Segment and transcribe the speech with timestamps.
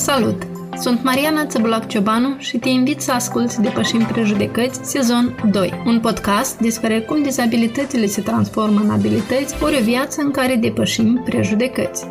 [0.00, 0.46] Salut!
[0.78, 6.58] Sunt Mariana Țăbulac Ciobanu și te invit să asculți Depășim Prejudecăți, sezon 2, un podcast
[6.58, 12.06] despre cum dizabilitățile se transformă în abilități, ori o viață în care depășim prejudecăți.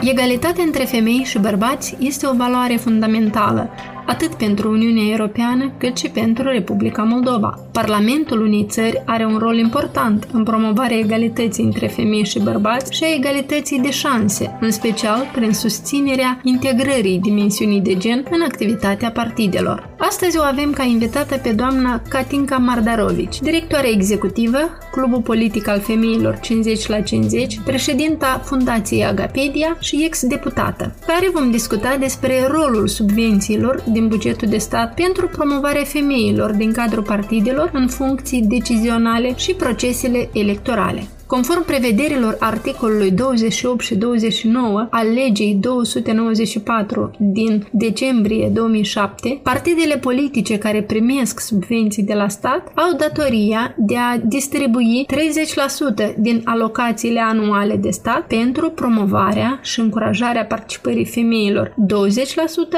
[0.00, 3.70] Egalitatea între femei și bărbați este o valoare fundamentală,
[4.06, 7.58] atât pentru Uniunea Europeană cât și pentru Republica Moldova.
[7.72, 13.04] Parlamentul unei țări are un rol important în promovarea egalității între femei și bărbați și
[13.04, 19.88] a egalității de șanse, în special prin susținerea integrării dimensiunii de gen în activitatea partidelor.
[19.98, 24.58] Astăzi o avem ca invitată pe doamna Katinka Mardarovici, directoare executivă,
[24.92, 31.96] Clubul Politic al Femeilor 50 la 50, președinta Fundației Agapedia și ex-deputată, care vom discuta
[32.00, 38.42] despre rolul subvențiilor din bugetul de stat pentru promovarea femeilor din cadrul partidelor în funcții
[38.42, 41.06] decizionale și procesele electorale.
[41.34, 50.82] Conform prevederilor articolului 28 și 29 al legii 294 din decembrie 2007, partidele politice care
[50.82, 55.06] primesc subvenții de la stat au datoria de a distribui
[56.12, 61.74] 30% din alocațiile anuale de stat pentru promovarea și încurajarea participării femeilor 20%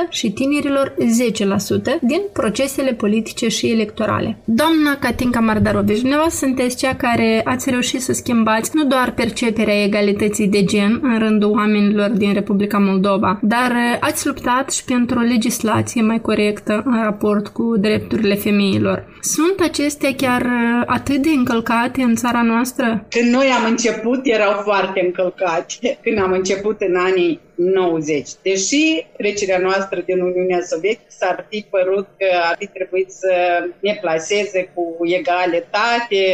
[0.08, 4.38] și tinerilor 10% din procesele politice și electorale.
[4.44, 9.82] Doamna Katinka Mardarovici, dumneavoastră sunteți cea care ați reușit să schimbați schimbați nu doar perceperea
[9.82, 15.18] egalității de gen în rândul oamenilor din Republica Moldova, dar uh, ați luptat și pentru
[15.18, 19.06] o legislație mai corectă în raport cu drepturile femeilor.
[19.20, 23.06] Sunt acestea chiar uh, atât de încălcate în țara noastră?
[23.10, 25.98] Când noi am început, erau foarte încălcate.
[26.02, 28.28] Când am început în anii 90.
[28.42, 33.34] Deși trecerea noastră din Uniunea Sovietică s-ar fi părut că ar fi trebuit să
[33.80, 36.24] ne placeze cu egalitate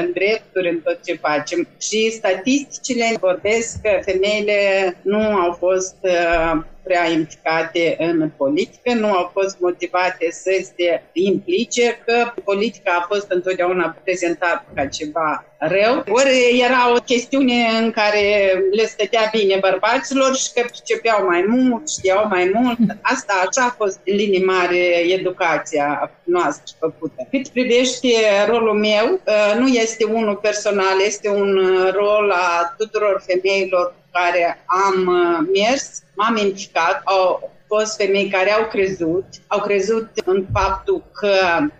[0.00, 1.68] în drepturi, în tot ce facem.
[1.80, 4.56] Și statisticile vorbesc că femeile
[5.02, 12.02] nu au fost uh, prea implicate în politică, nu au fost motivate să se implice,
[12.06, 18.54] că politica a fost întotdeauna prezentată ca ceva rău, ori era o chestiune în care
[18.70, 22.78] le stătea bine bărbaților și că percepeau mai mult, știau mai mult.
[23.02, 24.78] Asta așa a fost în linii mare
[25.18, 27.26] educația noastră făcută.
[27.30, 28.08] Cât privește
[28.46, 31.58] rolul meu, ă, nu este unul personal, este un
[31.94, 38.66] rol a tuturor femeilor care am ă, mers, m-am implicat, au fost femei care au
[38.66, 41.34] crezut, au crezut în faptul că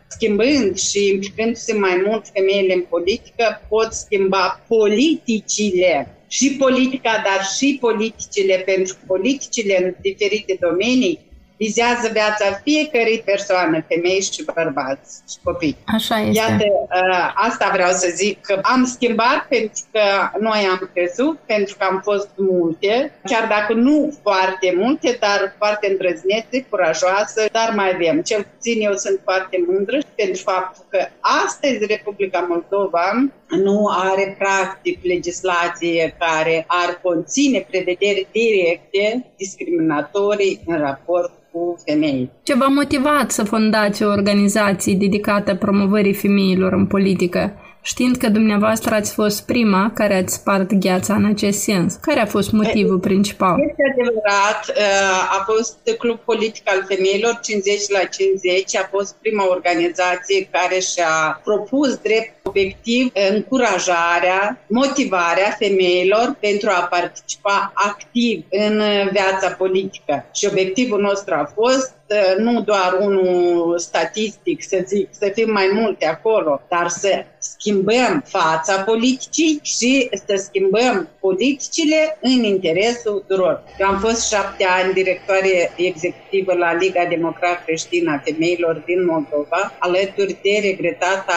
[0.08, 7.78] schimbând și implicându-se mai mult femeile în politică, pot schimba politicile și politica, dar și
[7.80, 11.27] politicile, pentru politicile în diferite domenii
[11.58, 15.76] vizează viața fiecărei persoane, femei și bărbați și copii.
[15.86, 16.38] Așa este.
[16.38, 20.00] Iată, ă, asta vreau să zic, că am schimbat pentru că
[20.40, 25.88] noi am crezut, pentru că am fost multe, chiar dacă nu foarte multe, dar foarte
[25.90, 28.20] îndrăznețe, curajoase, dar mai avem.
[28.22, 34.98] Cel puțin eu sunt foarte mândră pentru faptul că astăzi Republica Moldova nu are practic
[35.02, 42.30] legislație care ar conține prevederi directe discriminatorii în raport cu femei.
[42.42, 47.52] Ce v-a motivat să fondați o organizație dedicată promovării femeilor în politică?
[47.90, 51.94] știind că dumneavoastră ați fost prima care ați spart gheața în acest sens.
[51.94, 53.54] Care a fost motivul principal?
[53.68, 59.48] Este adevărat, uh, a fost Club Politic al Femeilor 50 la 50, a fost prima
[59.48, 68.82] organizație care și-a propus drept obiectiv încurajarea, motivarea femeilor pentru a participa activ în
[69.12, 70.24] viața politică.
[70.32, 75.70] Și obiectivul nostru a fost uh, nu doar unul statistic, să zic, să fim mai
[75.72, 83.62] multe acolo, dar să schimbăm fața politicii și să schimbăm politicile în interesul tuturor.
[83.78, 89.72] Eu am fost șapte ani directoare executivă la Liga Democrat Creștină a Femeilor din Moldova,
[89.78, 91.34] alături de regretata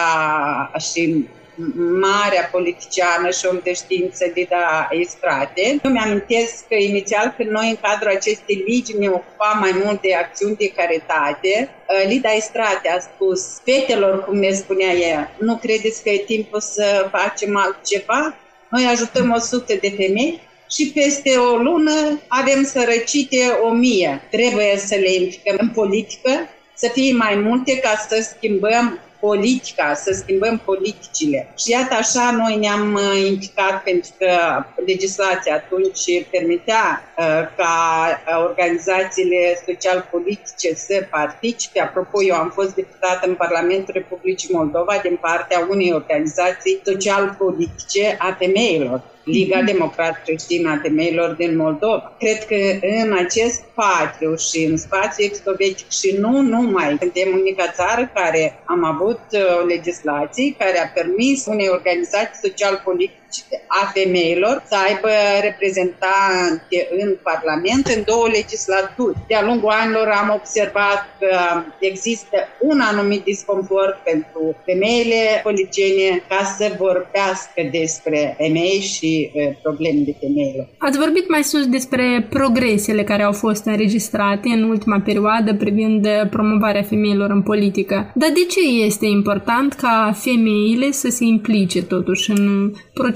[0.92, 1.01] și
[2.00, 5.80] marea politiciană și om de știință Lida Estrate.
[5.84, 10.14] Eu mi-amintesc că inițial când noi în cadrul acestei legi ne ocupam mai mult de
[10.14, 16.02] acțiuni de caritate, uh, Lida Estrate a spus fetelor, cum ne spunea ea, nu credeți
[16.02, 18.34] că e timpul să facem altceva?
[18.68, 20.40] Noi ajutăm 100 de femei
[20.70, 24.22] și peste o lună avem sărăcite o mie.
[24.30, 26.30] Trebuie să le implicăm în politică,
[26.74, 31.52] să fie mai multe ca să schimbăm politica, să schimbăm politicile.
[31.58, 34.30] Și iată așa noi ne-am uh, implicat pentru că
[34.86, 36.84] legislația atunci permitea
[37.18, 37.24] uh,
[37.56, 37.76] ca
[38.10, 41.80] uh, organizațiile social-politice să participe.
[41.80, 48.36] Apropo, eu am fost deputat în Parlamentul Republicii Moldova din partea unei organizații social-politice a
[48.38, 49.02] femeilor.
[49.24, 49.66] Liga mhm.
[49.66, 52.16] Democrat Creștină a Femeilor din Moldova.
[52.18, 58.10] Cred că în acest spațiu și în spațiu extrovetic și nu numai, suntem unica țară
[58.14, 63.21] care am avut uh, legislații care a permis unei organizații social-politice
[63.66, 65.08] a femeilor să aibă
[65.42, 69.16] reprezentante în Parlament în două legislaturi.
[69.28, 71.36] De-a lungul anilor am observat că
[71.80, 79.30] există un anumit disconfort pentru femeile politiciene ca să vorbească despre femei și
[79.62, 80.66] probleme de femeilor.
[80.78, 86.82] Ați vorbit mai sus despre progresele care au fost înregistrate în ultima perioadă privind promovarea
[86.82, 88.12] femeilor în politică.
[88.14, 92.72] Dar de ce este important ca femeile să se implice totuși în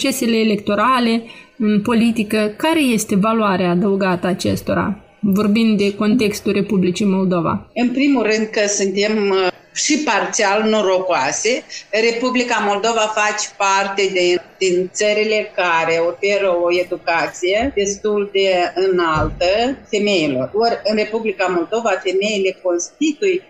[0.07, 1.23] procesele electorale,
[1.59, 2.55] în politică?
[2.57, 5.01] Care este valoarea adăugată acestora?
[5.21, 7.71] vorbind de contextul Republicii Moldova?
[7.75, 9.35] În primul rând că suntem
[9.75, 11.63] și parțial norocoase.
[12.11, 20.51] Republica Moldova face parte de, din țările care oferă o educație destul de înaltă femeilor.
[20.55, 23.43] Ori în Republica Moldova femeile constituie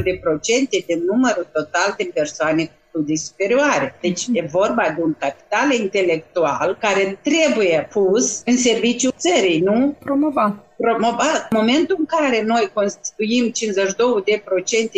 [0.00, 3.98] 54% de procente din numărul total de persoane studii superioare.
[4.00, 10.70] Deci e vorba de un capital intelectual care trebuie pus în serviciu țării, nu promovat
[10.80, 11.46] promovat.
[11.50, 13.52] În momentul în care noi constituim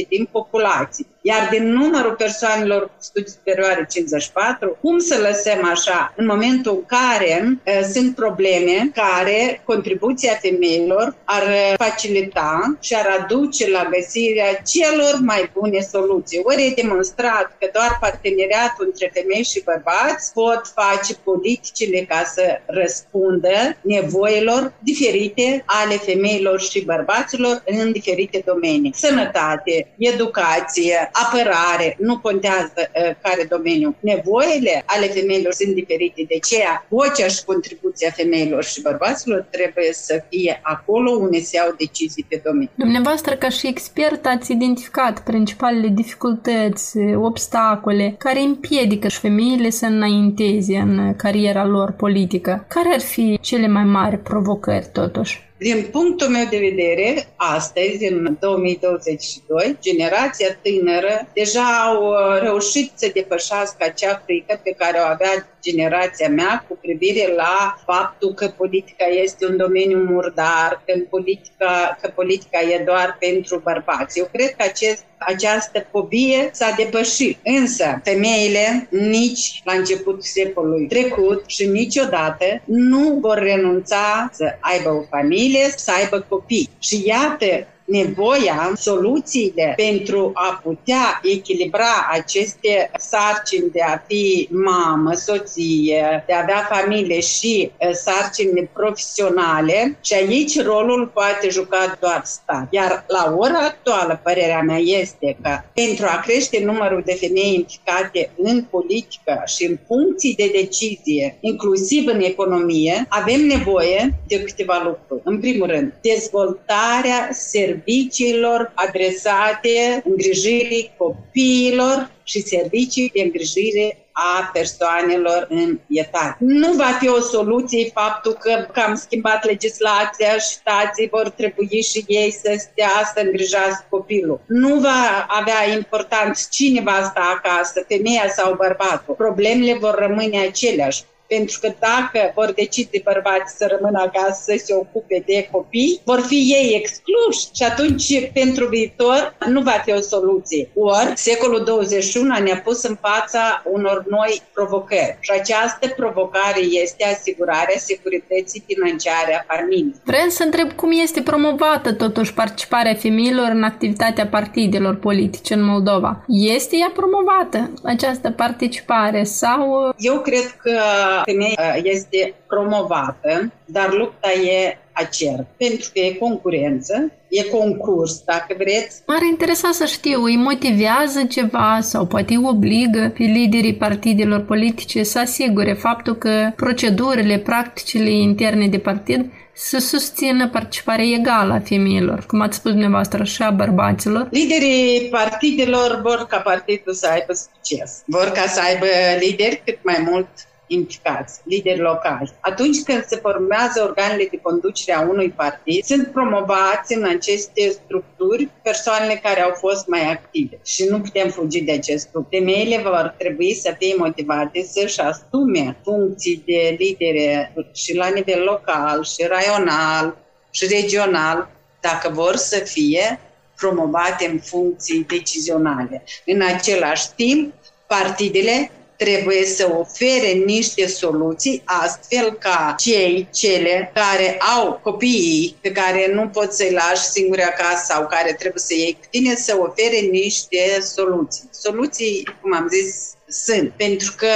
[0.04, 6.12] 52% din populație, iar din numărul persoanelor cu studii superioare 54, cum să lăsăm așa
[6.16, 11.42] în momentul în care uh, sunt probleme care contribuția femeilor ar
[11.76, 16.40] facilita și ar aduce la găsirea celor mai bune soluții.
[16.44, 22.60] Ori e demonstrat că doar parteneriatul între femei și bărbați pot face politicile ca să
[22.66, 28.94] răspundă nevoilor diferite ale femeilor și bărbaților în diferite domenii.
[28.94, 33.96] Sănătate, educație, apărare, nu contează uh, care domeniu.
[34.00, 40.24] Nevoile ale femeilor sunt diferite, de aceea vocea și contribuția femeilor și bărbaților trebuie să
[40.28, 42.70] fie acolo unde se iau decizii pe domeniu.
[42.74, 50.76] Dumneavoastră, ca și expert, ați identificat principalele dificultăți, obstacole care împiedică și femeile să înainteze
[50.76, 52.64] în cariera lor politică.
[52.68, 55.50] Care ar fi cele mai mari provocări, totuși?
[55.62, 63.10] Din punctul meu de vedere, astăzi, în 2022, generația tânără deja au uh, reușit să
[63.14, 69.04] depășească acea frică pe care o avea generația mea cu privire la faptul că politica
[69.04, 74.18] este un domeniu murdar, că, politica, că politica e doar pentru bărbați.
[74.18, 77.38] Eu cred că acest această fobie s-a depășit.
[77.44, 85.02] Însă, femeile nici la începutul secolului trecut și niciodată nu vor renunța să aibă o
[85.10, 86.70] familie, să aibă copii.
[86.78, 96.24] Și iată, nevoia, soluțiile pentru a putea echilibra aceste sarcini de a fi mamă, soție,
[96.26, 102.66] de a avea familie și sarcini profesionale și aici rolul poate juca doar stat.
[102.70, 108.30] Iar la ora actuală, părerea mea este că pentru a crește numărul de femei implicate
[108.36, 115.20] în politică și în funcții de decizie, inclusiv în economie, avem nevoie de câteva lucruri.
[115.24, 125.46] În primul rând, dezvoltarea serviciilor serviciilor adresate îngrijirii copiilor și servicii de îngrijire a persoanelor
[125.48, 126.36] în etat.
[126.38, 131.82] Nu va fi o soluție faptul că, că am schimbat legislația și stații vor trebui
[131.82, 134.40] și ei să stea să îngrijească copilul.
[134.46, 139.14] Nu va avea important cine va sta acasă, femeia sau bărbatul.
[139.14, 141.02] Problemele vor rămâne aceleași
[141.36, 146.20] pentru că dacă vor decide bărbați să rămână acasă să se ocupe de copii, vor
[146.20, 150.70] fi ei excluși și atunci pentru viitor nu va fi o soluție.
[150.74, 157.78] Ori secolul 21 ne-a pus în fața unor noi provocări și această provocare este asigurarea
[157.78, 159.94] securității financiare a familiei.
[160.04, 166.24] Vreau să întreb cum este promovată totuși participarea femeilor în activitatea partidelor politice în Moldova.
[166.28, 169.94] Este ea promovată, această participare sau...
[169.98, 170.80] Eu cred că
[171.24, 179.02] femeia este promovată, dar lupta e acer, pentru că e concurență, e concurs, dacă vreți.
[179.06, 185.02] M-ar interesa să știu, îi motivează ceva sau poate îi obligă pe liderii partidelor politice
[185.02, 192.26] să asigure faptul că procedurile, practicile interne de partid să susțină participarea egală a femeilor,
[192.26, 194.28] cum ați spus dumneavoastră, și a bărbaților?
[194.30, 198.02] Liderii partidelor vor ca partidul să aibă succes.
[198.06, 198.86] Vor ca să aibă
[199.20, 200.28] lideri cât mai mult
[200.72, 202.32] implicați, lideri locali.
[202.40, 208.48] Atunci când se formează organele de conducere a unui partid, sunt promovați în aceste structuri
[208.62, 212.28] persoanele care au fost mai active și nu putem fugi de acest lucru.
[212.30, 219.04] Femeile vor trebui să fie motivate să-și asume funcții de lidere și la nivel local
[219.04, 220.16] și raional
[220.50, 221.50] și regional,
[221.80, 223.20] dacă vor să fie
[223.56, 226.04] promovate în funcții decizionale.
[226.26, 227.54] În același timp,
[227.86, 228.70] partidele
[229.02, 236.28] trebuie să ofere niște soluții astfel ca cei, cele care au copiii pe care nu
[236.28, 240.80] pot să-i lași singuri acasă sau care trebuie să iei cu tine să ofere niște
[240.94, 241.48] soluții.
[241.50, 243.72] Soluții, cum am zis, sunt.
[243.76, 244.28] Pentru că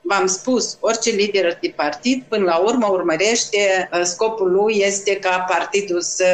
[0.00, 6.00] v-am spus, orice lider de partid, până la urmă, urmărește, scopul lui este ca partidul
[6.00, 6.26] să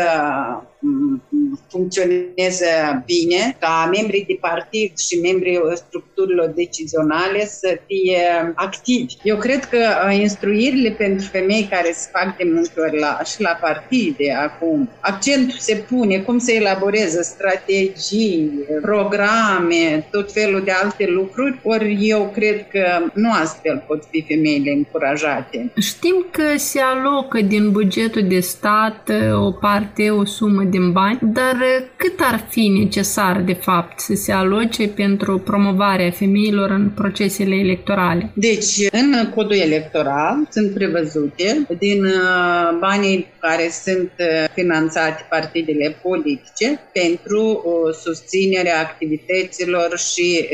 [1.68, 9.14] funcționeze bine, ca membrii de partid și membrii structurilor decizionale să fie activi.
[9.22, 13.40] Eu cred că uh, instruirile pentru femei care se fac de multe ori la, și
[13.42, 18.50] la partide acum, accentul se pune cum să elaboreze strategii,
[18.82, 24.70] programe, tot felul de alte lucruri, ori eu cred că nu astfel pot fi femeile
[24.70, 25.72] încurajate.
[25.80, 31.18] Știm că se alocă din bugetul de stat uh, o parte, o sumă din bani,
[31.22, 31.55] dar
[31.96, 38.30] cât ar fi necesar, de fapt, să se aloce pentru promovarea femeilor în procesele electorale?
[38.34, 46.80] Deci, în codul electoral sunt prevăzute din uh, banii care sunt uh, finanțate partidele politice
[46.92, 50.48] pentru uh, susținerea activităților și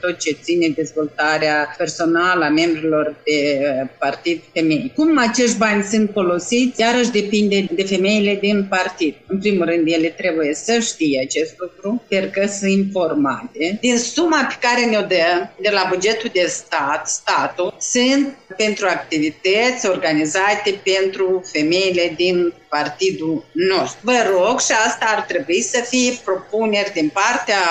[0.00, 4.92] tot ce ține dezvoltarea personală a membrilor de partid femei.
[4.94, 9.14] Cum acești bani sunt folosiți, iarăși depinde de femeile din partid.
[9.26, 13.78] În primul rând, ele trebuie să știe acest lucru, sper că sunt informate.
[13.80, 19.88] Din suma pe care ne-o dă de la bugetul de stat, statul, sunt pentru activități
[19.88, 22.37] organizate pentru femeile din
[22.68, 24.00] partidul nostru.
[24.02, 27.62] Vă rog și asta ar trebui să fie propuneri din partea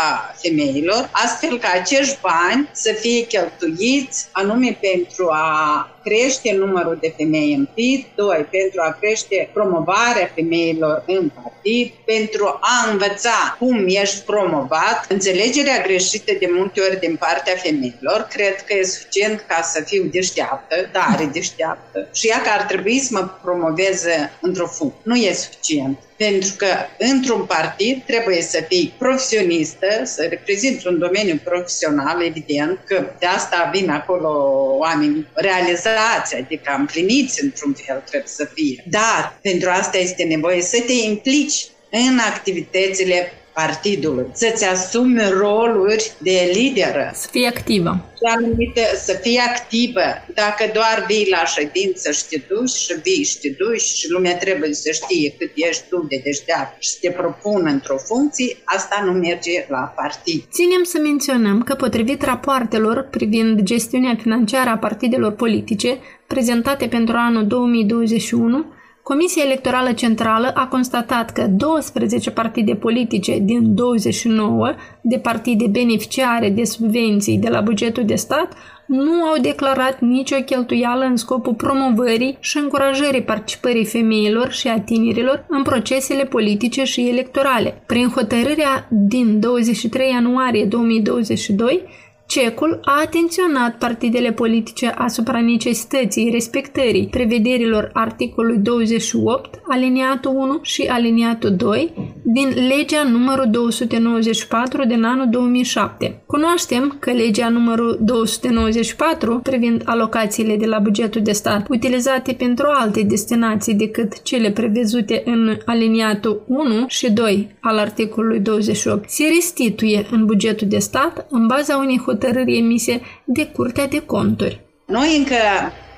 [0.41, 7.53] femeilor, astfel ca acești bani să fie cheltuiți anume pentru a crește numărul de femei
[7.53, 14.21] în PID, doi, pentru a crește promovarea femeilor în partid, pentru a învăța cum ești
[14.21, 15.05] promovat.
[15.09, 20.03] Înțelegerea greșită de multe ori din partea femeilor, cred că e suficient ca să fiu
[20.03, 25.01] deșteaptă, tare deșteaptă, și ea că ar trebui să mă promoveze într-o funcție.
[25.03, 25.97] Nu e suficient.
[26.17, 33.05] Pentru că într-un partid trebuie să fii profesionistă, să reprezinți un domeniu profesional, evident, că
[33.19, 34.29] de asta vin acolo
[34.77, 38.83] oameni realizați, adică împliniți într-un fel trebuie să fie.
[38.89, 43.31] Dar pentru asta este nevoie să te implici în activitățile
[43.63, 47.11] partidului, să-ți asumi roluri de lideră.
[47.13, 47.91] Să fii activă.
[48.35, 50.07] Anumită, să fii activă.
[50.33, 54.37] Dacă doar vii la ședință și te duci și vii și te duci și lumea
[54.37, 59.11] trebuie să știe cât ești tu de deștept și te propun într-o funcție, asta nu
[59.11, 60.43] merge la partid.
[60.51, 65.97] Ținem să menționăm că potrivit rapoartelor privind gestiunea financiară a partidelor politice
[66.27, 68.65] prezentate pentru anul 2021,
[69.13, 76.63] Comisia Electorală Centrală a constatat că 12 partide politice din 29 de partide beneficiare de
[76.63, 78.53] subvenții de la bugetul de stat
[78.85, 85.45] nu au declarat nicio cheltuială în scopul promovării și încurajării participării femeilor și a tinerilor
[85.49, 87.81] în procesele politice și electorale.
[87.85, 91.83] Prin hotărârea din 23 ianuarie 2022,
[92.27, 101.55] Cecul a atenționat partidele politice asupra necesității respectării prevederilor articolului 28, aliniatul 1 și aliniatul
[101.55, 101.93] 2
[102.23, 106.23] din legea numărul 294 din anul 2007.
[106.25, 113.01] Cunoaștem că legea numărul 294 privind alocațiile de la bugetul de stat utilizate pentru alte
[113.01, 120.25] destinații decât cele prevăzute în aliniatul 1 și 2 al articolului 28 se restituie în
[120.25, 124.59] bugetul de stat în baza unei hotărâri hotărâri emise de Curtea de Conturi.
[124.85, 125.35] Noi încă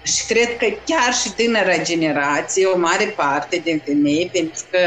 [0.03, 4.79] și cred că chiar și tânăra generație, o mare parte din femei, pentru că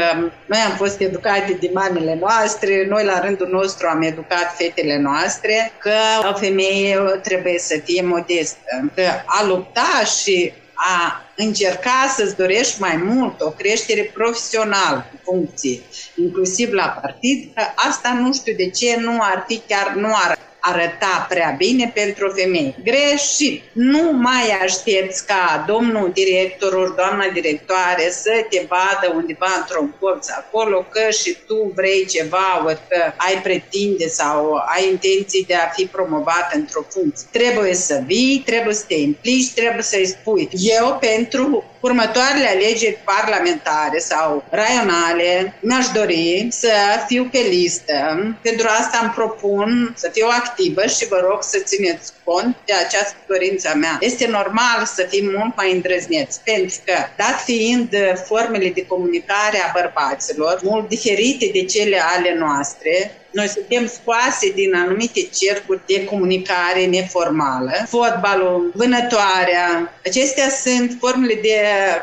[0.45, 5.71] noi am fost educate de mamele noastre, noi la rândul nostru am educat fetele noastre
[5.79, 5.97] că
[6.31, 13.01] o femeie trebuie să fie modestă, că a lupta și a încerca să-ți dorești mai
[13.03, 15.79] mult o creștere profesională cu funcție,
[16.15, 20.37] inclusiv la partid, că asta nu știu de ce nu ar fi chiar, nu ar
[20.65, 22.75] arăta prea bine pentru femei.
[22.83, 23.63] Greșit!
[23.71, 30.29] Nu mai aștepți ca domnul director ori doamna directoare să te vadă undeva într-un colț
[30.29, 35.69] acolo că și tu vrei ceva ori că ai pretinde sau ai intenții de a
[35.75, 37.27] fi promovat într-o funcție.
[37.31, 40.49] Trebuie să vii, trebuie să te implici, trebuie să-i spui.
[40.51, 46.71] Eu pentru următoarele alegeri parlamentare sau raionale mi-aș dori să
[47.07, 47.95] fiu pe listă.
[48.41, 53.15] Pentru asta îmi propun să fiu activă și vă rog să țineți cont de această
[53.27, 53.97] dorință mea.
[53.99, 57.89] Este normal să fim mult mai îndrăzneți, pentru că, dat fiind
[58.25, 64.75] formele de comunicare a bărbaților, mult diferite de cele ale noastre, noi suntem scoase din
[64.75, 67.71] anumite cercuri de comunicare neformală.
[67.87, 71.57] Fotbalul, vânătoarea, acestea sunt formele de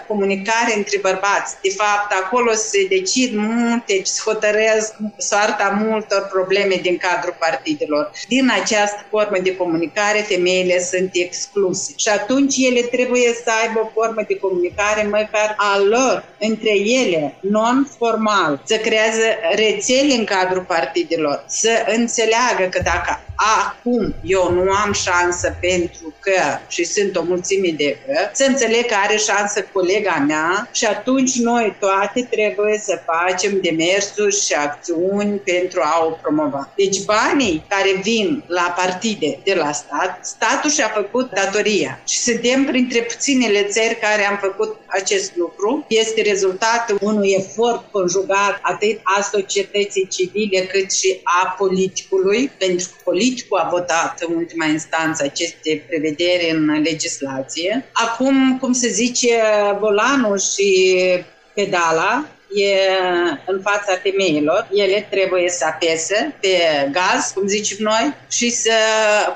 [0.07, 1.57] comunicare între bărbați.
[1.63, 8.11] De fapt, acolo se decid multe, se hotărăsc soarta multor probleme din cadrul partidelor.
[8.29, 11.93] Din această formă de comunicare, femeile sunt excluse.
[11.97, 17.35] Și atunci ele trebuie să aibă o formă de comunicare măcar a lor, între ele,
[17.41, 24.71] non-formal, să creează rețele în cadrul partidelor copiilor să înțeleagă că dacă acum eu nu
[24.71, 29.63] am șansă pentru că și sunt o mulțime de că, să înțeleg că are șansă
[29.73, 36.11] colega mea și atunci noi toate trebuie să facem demersuri și acțiuni pentru a o
[36.11, 36.73] promova.
[36.77, 42.65] Deci banii care vin la partide de la stat, statul și-a făcut datoria și suntem
[42.65, 45.85] printre puținele țări care am făcut acest lucru.
[45.89, 52.95] Este rezultatul unui efort conjugat atât a societății civile cât și a politicului, pentru că
[53.05, 57.85] politicul a votat în ultima instanță aceste prevederi în legislație.
[57.93, 59.43] Acum, cum se zice,
[59.81, 60.99] volanul și
[61.55, 62.75] pedala e
[63.47, 64.69] în fața femeilor.
[64.73, 66.49] Ele trebuie să apese pe
[66.93, 68.73] gaz, cum zicem noi, și să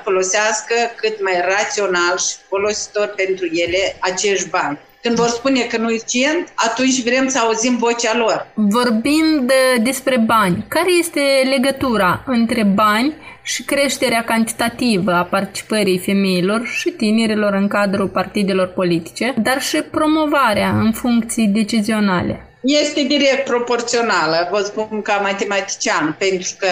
[0.03, 4.79] folosească cât mai rațional și folositor pentru ele acești bani.
[5.05, 8.47] Când vor spune că nu e suficient, atunci vrem să auzim vocea lor.
[8.53, 9.51] Vorbind
[9.83, 17.53] despre bani, care este legătura între bani și creșterea cantitativă a participării femeilor și tinerilor
[17.53, 22.47] în cadrul partidelor politice, dar și promovarea în funcții decizionale?
[22.61, 26.67] Este direct proporțională, vă spun ca matematician, pentru că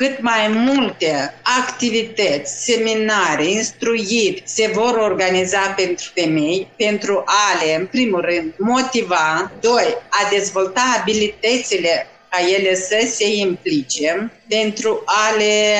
[0.00, 7.86] cât mai multe activități, seminarii, instruiri se vor organiza pentru femei, pentru a le, în
[7.86, 15.76] primul rând, motiva, doi, a dezvolta abilitățile ca ele să se implice pentru a le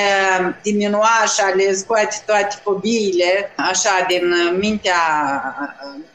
[0.61, 4.23] diminua și a le scoate toate fobiile așa din
[4.59, 5.01] mintea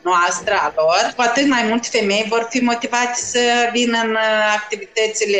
[0.03, 3.41] noastră a lor, cu atât mai mult femei vor fi motivate să
[3.73, 4.17] vină în
[4.55, 5.39] activitățile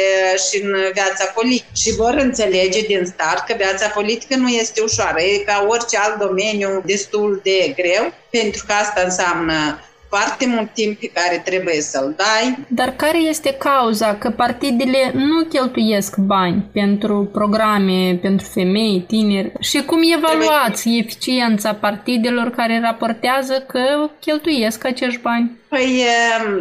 [0.49, 1.71] și în viața politică.
[1.77, 6.19] Și vor înțelege din start că viața politică nu este ușoară, e ca orice alt
[6.19, 9.81] domeniu destul de greu, pentru că asta înseamnă
[10.17, 12.59] foarte mult timp pe care trebuie să-l dai.
[12.69, 19.53] Dar care este cauza că partidele nu cheltuiesc bani pentru programe, pentru femei, tineri?
[19.61, 21.03] Și cum evaluați trebuie...
[21.03, 25.51] eficiența partidelor care raportează că cheltuiesc acești bani?
[25.69, 26.05] Păi,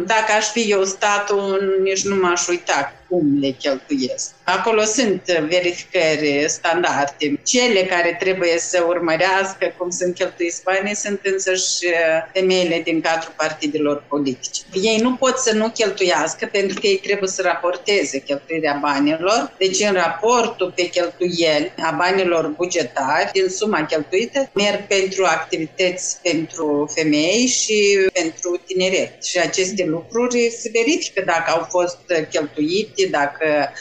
[0.06, 4.30] dacă aș fi eu statul, nici nu m-aș uita cum le cheltuiesc.
[4.44, 7.40] Acolo sunt verificări standarde.
[7.44, 11.86] Cele care trebuie să urmărească cum sunt cheltuiți banii sunt însăși
[12.32, 14.60] femeile din cadrul partidelor politice.
[14.82, 19.54] Ei nu pot să nu cheltuiască pentru că ei trebuie să raporteze cheltuirea banilor.
[19.58, 26.90] Deci în raportul pe cheltuieli a banilor bugetari, din suma cheltuită, merg pentru activități pentru
[26.94, 29.24] femei și pentru tineret.
[29.24, 31.98] Și aceste lucruri se verifică dacă au fost
[32.30, 33.72] cheltuite plătite, dacă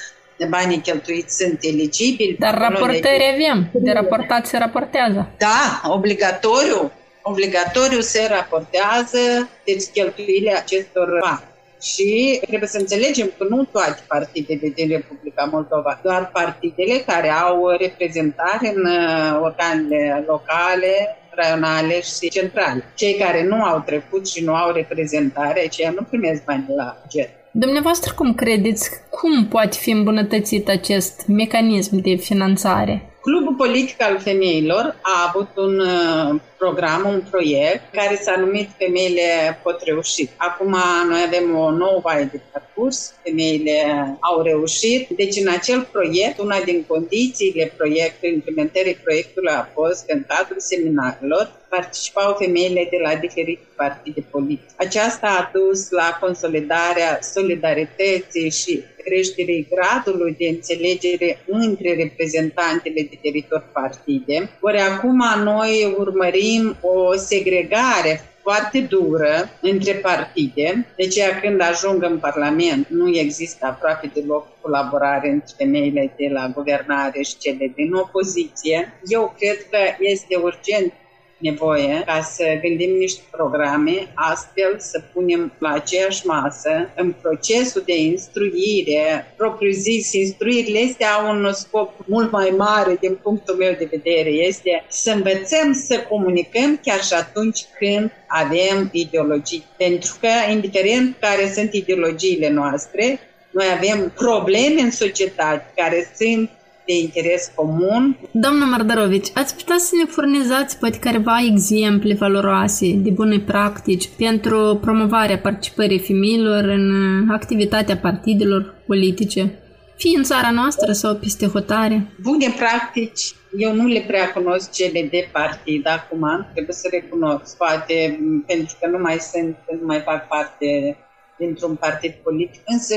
[0.49, 2.35] banii cheltuiți sunt eligibili.
[2.39, 5.29] Dar raportări avem, de raportat se raportează.
[5.37, 11.43] Da, obligatoriu, obligatoriu se raportează deci cheltuielile acestor bani.
[11.81, 17.69] Și trebuie să înțelegem că nu toate partidele din Republica Moldova, doar partidele care au
[17.79, 22.83] reprezentare în uh, organele locale, raionale și centrale.
[22.95, 27.29] Cei care nu au trecut și nu au reprezentare, aceia nu primesc bani la buget.
[27.57, 33.14] Dumneavoastră cum credeți, cum poate fi îmbunătățit acest mecanism de finanțare?
[33.25, 39.59] Clubul Politic al Femeilor a avut un uh, program, un proiect care s-a numit Femeile
[39.63, 40.29] pot reuși.
[40.37, 40.75] Acum
[41.07, 43.77] noi avem o nouă vaie de parcurs, femeile
[44.19, 45.09] au reușit.
[45.09, 50.59] Deci în acel proiect, una din condițiile proiectului, implementării proiectului a fost că în cadrul
[50.59, 54.73] seminarilor participau femeile de la diferite partide politice.
[54.75, 63.69] Aceasta a dus la consolidarea solidarității și creșterii gradului de înțelegere între reprezentantele pe teritoriul
[63.73, 64.49] partide.
[64.61, 70.87] Ori acum noi urmărim o segregare foarte dură între partide.
[70.97, 76.51] De aceea când ajung în Parlament nu există aproape deloc colaborare între femeile de la
[76.55, 78.93] guvernare și cele din opoziție.
[79.07, 80.93] Eu cred că este urgent
[81.37, 87.97] nevoie ca să gândim niște programe, astfel să punem la aceeași masă în procesul de
[87.97, 93.87] instruire, propriu zis, instruirile astea au un scop mult mai mare din punctul meu de
[93.91, 99.65] vedere, este să învățăm să comunicăm chiar și atunci când avem ideologii.
[99.77, 103.19] Pentru că, indiferent care sunt ideologiile noastre,
[103.51, 106.49] noi avem probleme în societate care sunt
[106.85, 108.17] de interes comun.
[108.31, 114.79] Doamna Mardarovici, ați putea să ne furnizați poate careva exemple valoroase de bune practici pentru
[114.81, 116.85] promovarea participării femeilor în
[117.29, 119.59] activitatea partidelor politice,
[119.97, 122.07] fie în țara noastră sau peste hotare?
[122.21, 128.19] Bune practici eu nu le prea cunosc cele de partid acum, trebuie să recunosc, poate
[128.47, 130.97] pentru că nu mai sunt, nu mai fac parte
[131.37, 132.95] dintr-un partid politic, însă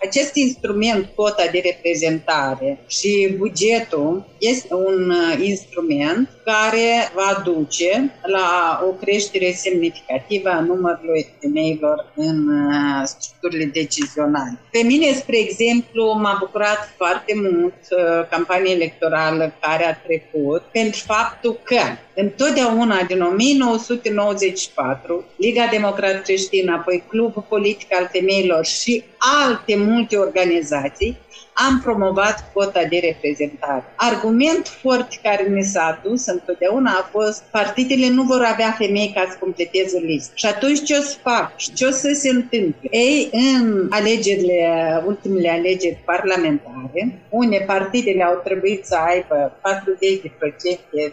[0.00, 8.80] acest instrument, cota de reprezentare și bugetul, este un uh, instrument care va duce la
[8.88, 14.58] o creștere semnificativă a numărului femeilor în uh, structurile decizionale.
[14.70, 21.00] Pe mine, spre exemplu, m-a bucurat foarte mult uh, campania electorală care a trecut pentru
[21.06, 21.80] faptul că
[22.20, 31.18] întotdeauna din 1994 Liga Democrat Creștină, apoi Clubul Politic al Femeilor și alte multe organizații
[31.66, 33.84] am promovat cota de reprezentare.
[33.96, 39.26] Argument foarte care ne s-a adus întotdeauna a fost partidele nu vor avea femei ca
[39.30, 40.32] să completeze listă.
[40.34, 41.58] Și atunci ce o să fac?
[41.58, 42.88] Și ce o să se întâmple?
[42.90, 49.62] Ei, în alegerile, ultimele alegeri parlamentare, unde partidele au trebuit să aibă 40%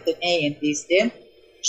[0.04, 1.12] femei în liste,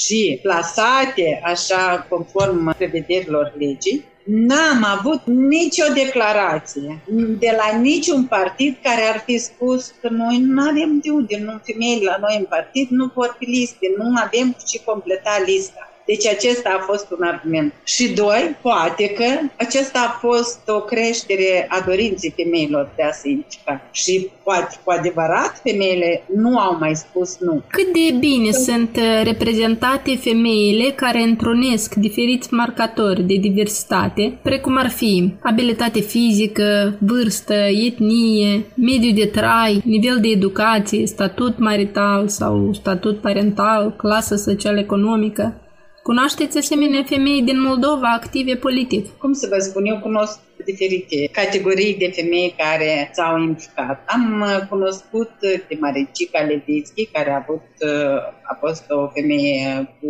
[0.05, 7.01] și plasate așa conform prevederilor legii, N-am avut nicio declarație
[7.39, 11.61] de la niciun partid care ar fi spus că noi nu avem de unde, nu
[11.63, 15.91] femei la noi în partid nu pot fi liste, nu avem cu ce completa lista.
[16.11, 17.73] Deci acesta a fost un argument.
[17.83, 23.29] Și doi, poate că acesta a fost o creștere a dorinței femeilor de a se
[23.29, 23.81] implica.
[23.91, 27.61] Și poate cu adevărat femeile nu au mai spus nu.
[27.67, 34.89] Cât de bine sunt uh, reprezentate femeile care întrunesc diferiți marcatori de diversitate, precum ar
[34.89, 37.53] fi abilitate fizică, vârstă,
[37.87, 45.61] etnie, mediu de trai, nivel de educație, statut marital sau statut parental, clasă social-economică.
[46.07, 49.17] Cunoașteți asemenea femei din Moldova active politic?
[49.17, 50.39] Cum să vă spun, eu cunosc
[50.71, 54.03] diferite categorii de femei care s-au implicat.
[54.06, 60.08] Am uh, cunoscut de Maricica Levitski, care a avut uh, a fost o femeie cu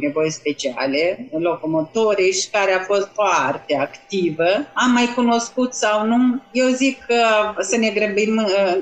[0.00, 4.48] nevoi speciale, locomotorii și care a fost foarte activă.
[4.74, 7.22] Am mai cunoscut sau nu, eu zic că
[7.60, 8.76] să ne grăbim uh,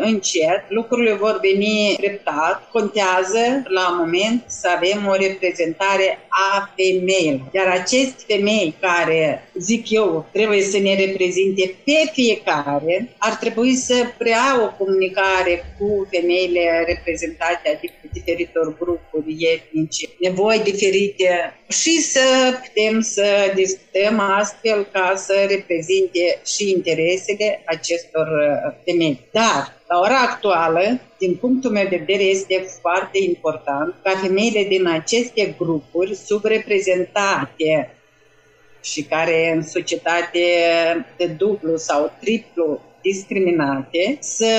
[0.00, 7.48] încet, lucrurile vor veni treptat, contează la moment să avem o reprezentare a femeilor.
[7.52, 13.74] Iar aceste femei care, zic eu, trebuie trebuie să ne reprezinte pe fiecare, ar trebui
[13.74, 22.20] să prea o comunicare cu femeile reprezentate de diferitor grupuri etnice, nevoi diferite și să
[22.62, 29.20] putem să discutăm astfel ca să reprezinte și interesele acestor uh, femei.
[29.32, 34.86] Dar la ora actuală, din punctul meu de vedere, este foarte important ca femeile din
[34.86, 37.94] aceste grupuri subreprezentate
[38.84, 40.40] și care în societate
[41.16, 44.54] de dublu sau triplu discriminate, să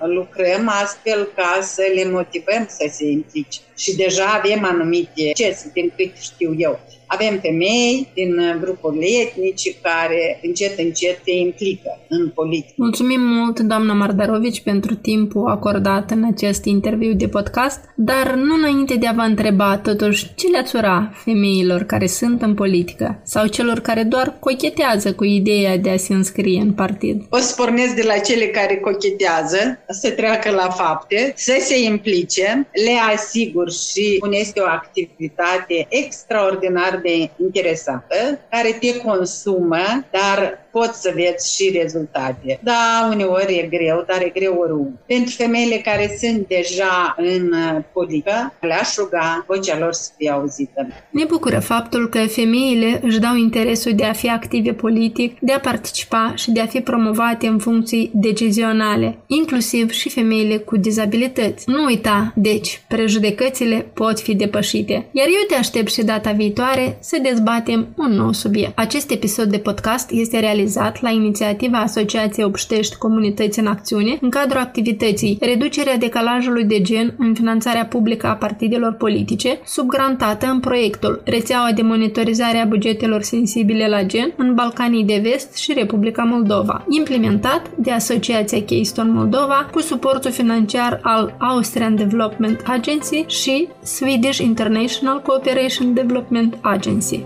[0.00, 3.60] lucrăm astfel ca să le motivăm să se implice.
[3.76, 10.40] Și deja avem anumite ce din cât știu eu, avem femei din grupurile etnice care
[10.42, 12.74] încet, încet se implică în politică.
[12.76, 18.94] Mulțumim mult, doamna Mardarovici, pentru timpul acordat în acest interviu de podcast, dar nu înainte
[18.94, 23.80] de a vă întreba, totuși, ce le-ați ura femeilor care sunt în politică sau celor
[23.80, 27.22] care doar cochetează cu ideea de a se înscrie în partid?
[27.30, 32.68] O să pornesc de la cele care cochetează, să treacă la fapte, să se implice,
[32.84, 41.12] le asigur și este o activitate extraordinar de interesată, care te consumă, dar poți să
[41.14, 42.58] vezi și rezultate.
[42.62, 44.98] Da, uneori e greu, dar e greu oriunde.
[45.06, 50.86] Pentru femeile care sunt deja în uh, politică, le-aș ruga vocea lor să fie auzită.
[51.10, 55.60] Ne bucură faptul că femeile își dau interesul de a fi active politic, de a
[55.60, 61.70] participa și de a fi promovate în funcții decizionale, inclusiv și femeile cu dizabilități.
[61.70, 65.08] Nu uita, deci, prejudecățile pot fi depășite.
[65.12, 68.78] Iar eu te aștept și data viitoare să dezbatem un nou subiect.
[68.78, 74.60] Acest episod de podcast este realizat la inițiativa Asociației Obștești Comunități în Acțiune în cadrul
[74.60, 81.72] activității Reducerea decalajului de gen în finanțarea publică a partidelor politice, subgrantată în proiectul Rețeaua
[81.74, 87.70] de monitorizare a bugetelor sensibile la gen în Balcanii de Vest și Republica Moldova, implementat
[87.76, 95.94] de Asociația Keystone Moldova cu suportul financiar al Austrian Development Agency și Swedish International Cooperation
[95.94, 97.24] Development Agency.